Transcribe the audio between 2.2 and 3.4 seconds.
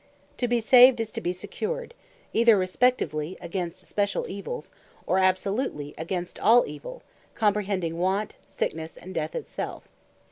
either respectively,